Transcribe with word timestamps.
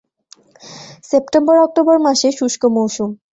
সেপ্টেম্বর-অক্টোবর 1.09 1.97
মাসে 2.05 2.27
শুষ্ক 2.39 2.61
মৌসুম। 2.75 3.09